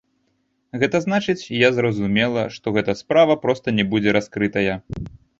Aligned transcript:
Гэта 0.83 0.99
значыць, 1.05 1.49
я 1.57 1.67
зразумела, 1.77 2.45
што 2.55 2.73
гэта 2.77 2.95
справа 3.01 3.35
проста 3.43 3.67
не 3.81 3.85
будзе 3.91 4.15
раскрытая. 4.17 4.73